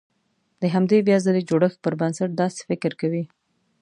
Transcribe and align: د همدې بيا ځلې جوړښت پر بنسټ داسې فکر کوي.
د 0.61 0.63
همدې 0.73 0.97
بيا 1.07 1.17
ځلې 1.25 1.41
جوړښت 1.49 1.77
پر 1.83 1.93
بنسټ 1.99 2.29
داسې 2.41 2.61
فکر 2.69 2.91
کوي. 3.01 3.23